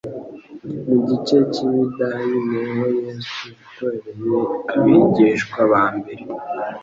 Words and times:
Mu 0.87 0.95
gice 1.07 1.37
cy'i 1.53 1.65
Yudaya 1.75 2.37
ni 2.49 2.61
ho 2.75 2.83
Yesu 3.01 3.43
yatoreye 3.57 4.39
abigishwa 4.73 5.59
ba 5.71 5.83
mbere. 5.97 6.23